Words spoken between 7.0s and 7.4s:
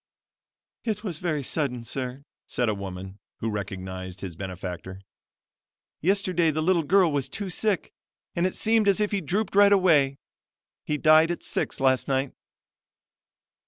was